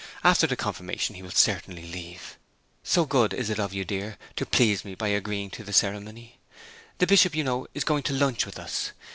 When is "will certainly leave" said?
1.21-2.35